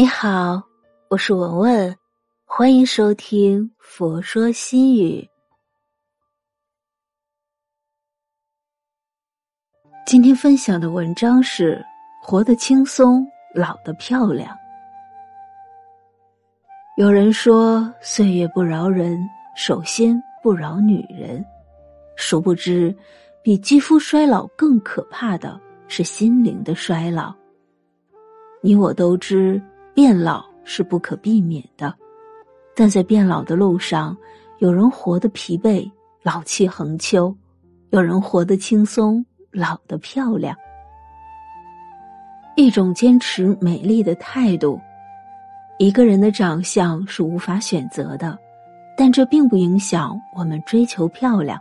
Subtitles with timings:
[0.00, 0.62] 你好，
[1.08, 1.96] 我是文文，
[2.44, 5.20] 欢迎收听《佛说心语》。
[10.06, 11.84] 今天分享的文章是：
[12.22, 14.56] 活得轻松，老得漂亮。
[16.96, 19.18] 有人说，岁月不饶人，
[19.56, 21.44] 首先不饶女人。
[22.14, 22.96] 殊不知，
[23.42, 27.34] 比肌肤衰老更可怕的是心灵的衰老。
[28.62, 29.60] 你我都知。
[29.98, 31.92] 变老是不可避免的，
[32.76, 34.16] 但在变老的路上，
[34.58, 35.90] 有人活得疲惫，
[36.22, 37.34] 老气横秋；
[37.90, 40.56] 有人活得轻松，老得漂亮。
[42.54, 44.80] 一种坚持美丽的态度。
[45.80, 48.38] 一个人的长相是无法选择的，
[48.96, 51.60] 但这并不影响我们追求漂亮。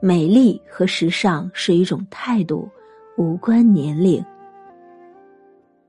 [0.00, 2.66] 美丽和时尚是一种态度，
[3.18, 4.24] 无关年龄。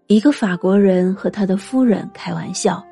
[0.07, 2.85] 一个法国人和他的夫人开玩笑，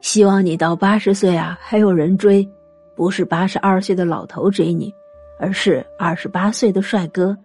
[0.00, 2.48] 希望你到八十岁啊还有人追，
[2.94, 4.94] 不是八十二岁的老头追你，
[5.40, 7.36] 而是二十八岁的帅哥。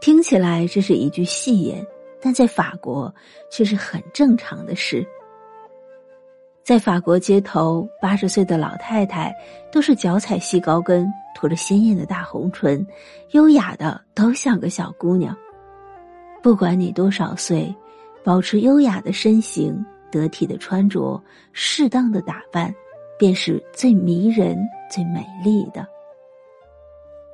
[0.00, 1.86] 听起来这是一句戏言，
[2.20, 3.14] 但在法国
[3.52, 5.06] 却是很正常的事。
[6.64, 9.32] 在法国街头，八十岁的老太太
[9.70, 12.84] 都是脚踩细高跟，涂着鲜艳的大红唇，
[13.30, 15.36] 优雅的都像个小姑娘。
[16.42, 17.72] 不管你多少岁。
[18.24, 21.22] 保持优雅的身形，得体的穿着，
[21.52, 22.74] 适当的打扮，
[23.18, 24.58] 便是最迷人、
[24.90, 25.86] 最美丽的。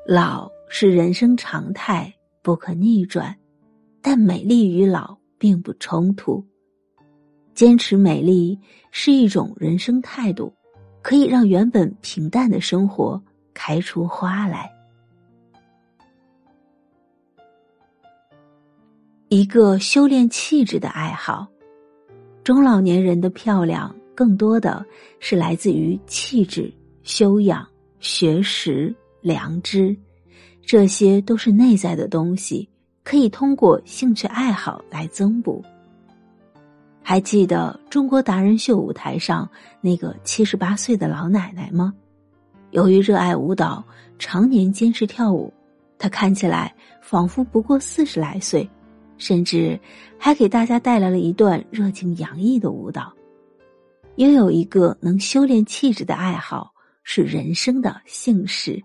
[0.05, 3.35] 老是人生常态，不可逆转，
[4.03, 6.45] 但美丽与老并不冲突。
[7.55, 8.59] 坚持美丽
[8.91, 10.53] 是一种人生态度，
[11.03, 13.23] 可以让原本平淡的生活
[13.55, 14.69] 开出花来。
[19.33, 21.47] 一个修炼气质的爱好，
[22.43, 24.85] 中老年人的漂亮更多的
[25.21, 26.69] 是来自于气质、
[27.05, 27.65] 修养、
[28.01, 29.97] 学识、良知，
[30.67, 32.69] 这些都是内在的东西，
[33.05, 35.65] 可以通过兴趣爱好来增补。
[37.01, 39.49] 还记得中国达人秀舞台上
[39.81, 41.95] 那个七十八岁的老奶奶吗？
[42.73, 43.85] 由于热爱舞蹈，
[44.19, 45.55] 常年坚持跳舞，
[45.99, 48.69] 她看起来仿佛不过四十来岁。
[49.21, 49.79] 甚至
[50.19, 53.13] 还给大家带来了一段热情洋溢的舞蹈。
[54.17, 56.73] 拥有一个能修炼气质的爱好
[57.05, 58.83] 是人生的幸事。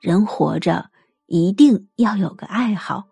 [0.00, 0.88] 人活着
[1.26, 3.04] 一定要有个爱好，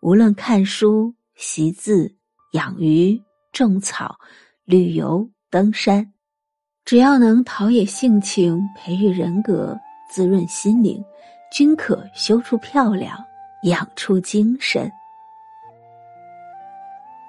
[0.00, 2.12] 无论看书、习字、
[2.52, 3.20] 养鱼、
[3.52, 4.18] 种草、
[4.64, 6.12] 旅游、登山，
[6.84, 9.78] 只要能陶冶性情、培育人格、
[10.10, 11.02] 滋润心灵，
[11.52, 13.16] 均可修出漂亮，
[13.64, 14.90] 养出精神。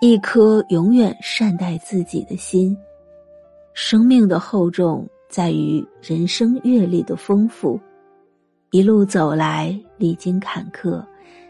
[0.04, 2.76] 一颗永远善待自己的心，
[3.76, 7.80] 生命的厚重在于人生阅历的丰富，
[8.72, 11.06] 一路走来历经坎坷，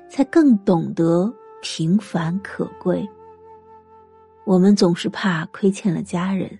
[0.10, 3.08] 才更懂得平凡可贵。
[4.44, 6.52] 我们总是怕亏欠了家人，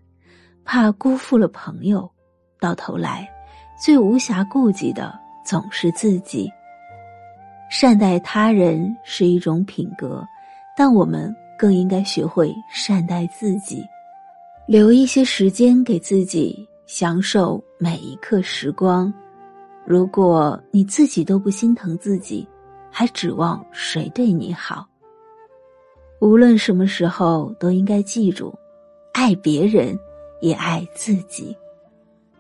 [0.64, 2.10] 怕辜负了朋友，
[2.58, 3.30] 到头来
[3.78, 5.14] 最无暇顾及的
[5.46, 6.50] 总是自己。
[7.70, 10.26] 善待他人是一种品格，
[10.78, 11.36] 但我们。
[11.62, 13.86] 更应该学会善待自己，
[14.66, 19.14] 留一些时间给自己，享受每一刻时光。
[19.86, 22.48] 如果你自己都不心疼自己，
[22.90, 24.88] 还指望谁对你好？
[26.20, 28.52] 无论什么时候，都应该记住，
[29.14, 29.96] 爱别人
[30.42, 31.56] 也爱自己。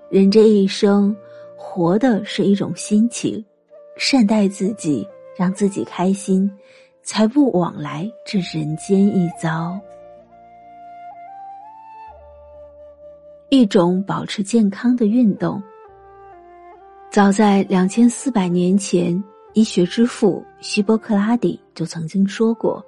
[0.09, 1.15] 人这一生，
[1.55, 3.45] 活的是一种心情，
[3.97, 5.07] 善待自己，
[5.38, 6.51] 让自己开心。
[7.11, 9.77] 才不往来这人间一遭。
[13.49, 15.61] 一种保持健康的运动。
[17.11, 19.21] 早在两千四百年前，
[19.51, 22.81] 医学之父希波克拉底就曾经说过：“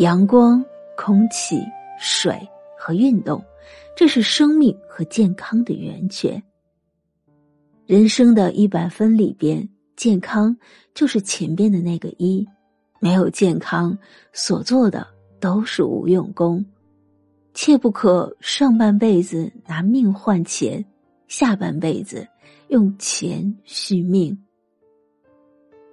[0.00, 0.64] 阳光、
[0.96, 1.62] 空气、
[1.98, 2.40] 水
[2.78, 3.44] 和运动，
[3.94, 6.42] 这是生命和健康的源泉。”
[7.84, 10.56] 人生的一百分里边，健康
[10.94, 12.48] 就是前边的那个一。
[13.02, 13.98] 没有健康，
[14.32, 15.04] 所做的
[15.40, 16.64] 都是无用功。
[17.52, 20.82] 切不可上半辈子拿命换钱，
[21.26, 22.24] 下半辈子
[22.68, 24.38] 用钱续命。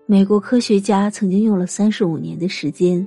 [0.06, 3.06] 美国科学家曾经用了三十五年的时间，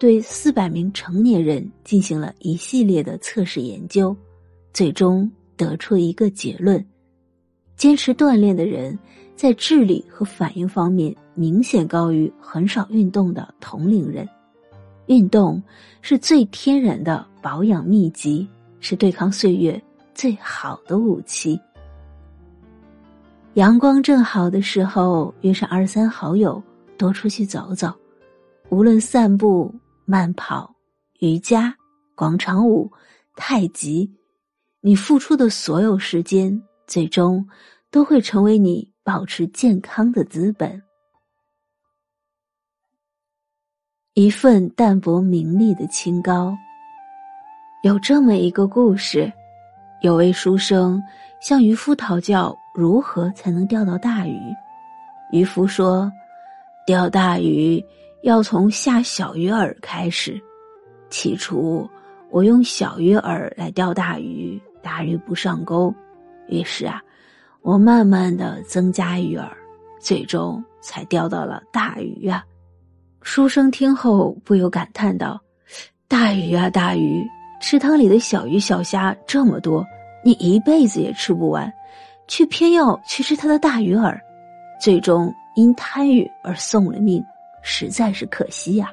[0.00, 4.16] 对四百名成年人进行了一系列的测试研究，
[4.72, 6.82] 最终得出一个结论：
[7.76, 8.98] 坚持锻炼的人。
[9.34, 14.28] 在智力和反应方面明显高于很少运动的同龄人。
[15.06, 15.60] 运动
[16.00, 18.46] 是最天然的保养秘籍，
[18.78, 19.82] 是对抗岁月
[20.14, 21.60] 最好的武器。
[23.54, 26.62] 阳光正好的时候，约上二三好友，
[26.96, 27.92] 多出去走走。
[28.70, 29.74] 无论散步、
[30.04, 30.72] 慢跑、
[31.18, 31.74] 瑜伽、
[32.14, 32.90] 广场舞、
[33.34, 34.10] 太极，
[34.80, 37.46] 你付出的所有时间，最终
[37.90, 40.82] 都会成为你保持健康的资本。
[44.14, 46.56] 一份淡泊名利的清高。
[47.82, 49.32] 有这么一个故事：
[50.02, 51.02] 有位书生
[51.40, 54.38] 向渔夫讨教如何才能钓到大鱼。
[55.32, 56.10] 渔夫说
[56.86, 57.84] ：“钓大鱼。”
[58.22, 60.40] 要从下小鱼饵开始。
[61.10, 61.90] 起初，
[62.30, 65.92] 我用小鱼饵来钓大鱼，大鱼不上钩。
[66.46, 67.02] 于是啊，
[67.62, 69.48] 我慢慢的增加鱼饵，
[70.00, 72.44] 最终才钓到了大鱼啊。
[73.22, 75.40] 书生听后不由感叹道
[76.08, 77.24] ：“大鱼啊，大鱼，
[77.60, 79.86] 池塘里的小鱼小虾这么多，
[80.24, 81.72] 你一辈子也吃不完，
[82.26, 84.12] 却偏要去吃它的大鱼饵，
[84.80, 87.24] 最终因贪欲而送了命。”
[87.64, 88.90] 实在是可惜呀。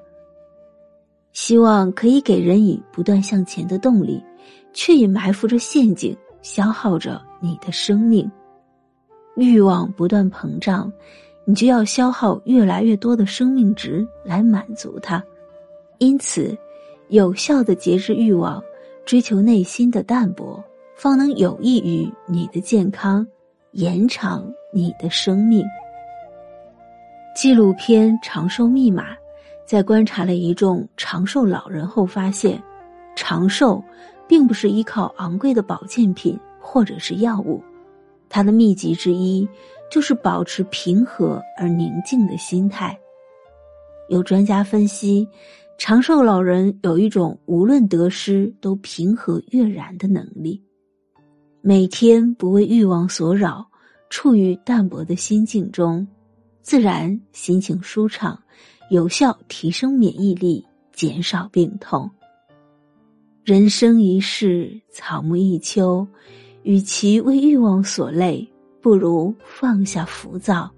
[1.33, 4.23] 希望可以给人以不断向前的动力，
[4.73, 8.31] 却也埋伏着陷阱，消耗着你的生命。
[9.35, 10.91] 欲望不断膨胀，
[11.45, 15.23] 你就要消耗越来越多的生命值来满足它。
[15.97, 16.57] 因此，
[17.07, 18.61] 有效的节制欲望，
[19.05, 20.63] 追求内心的淡泊，
[20.95, 23.25] 方能有益于你的健康，
[23.71, 25.65] 延长你的生命。
[27.35, 29.13] 纪录片《长寿密码》
[29.65, 32.61] 在观察了一众长寿老人后发现，
[33.15, 33.81] 长寿
[34.27, 37.63] 并不是依靠昂贵的保健品或者是药物，
[38.29, 39.47] 它的秘籍之一
[39.91, 42.97] 就是保持平和而宁静的心态。
[44.07, 45.27] 有专家分析，
[45.77, 50.61] 长寿老人有一种无论得失都平和悦然的能力，
[51.61, 53.67] 每天不为欲望所扰，
[54.09, 56.07] 处于淡泊的心境中。
[56.61, 58.39] 自然心情舒畅，
[58.91, 62.09] 有效提升免疫力，减少病痛。
[63.43, 66.05] 人生一世，草木一秋，
[66.69, 68.47] 与其为欲望所累，
[68.79, 70.69] 不如放下浮躁，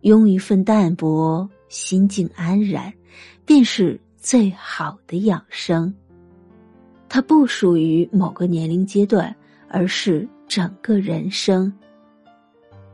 [0.00, 2.90] 拥一份淡泊，心境安然，
[3.44, 5.92] 便是最好的养生。
[7.10, 9.36] 它不属于某个年龄阶段，
[9.68, 11.70] 而是整个人生。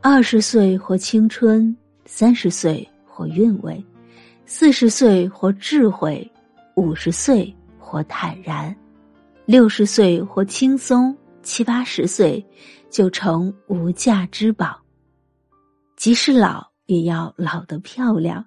[0.00, 1.72] 二十岁或青春。
[2.04, 3.84] 三十岁或韵味，
[4.44, 6.28] 四十岁或智慧，
[6.74, 8.74] 五十岁或坦然，
[9.44, 11.14] 六十岁或轻松，
[11.48, 12.46] 七八十岁
[12.90, 14.78] 就成无价之宝。
[15.96, 18.44] 即使老，也要老得漂亮；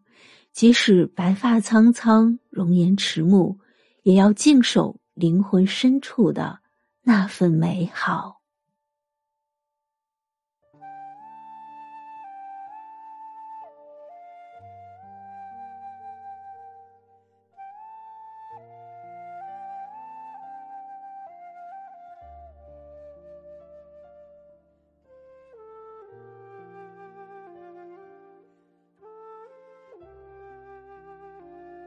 [0.54, 3.58] 即使白发苍苍，容颜迟暮，
[4.04, 6.60] 也要静守灵魂深处的
[7.02, 8.41] 那份美好。